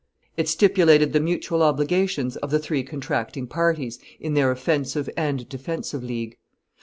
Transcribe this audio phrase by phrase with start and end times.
[0.35, 6.03] It stipulated the mutual obligations of the three contracting parties in their offensive and defensive
[6.03, 6.37] league.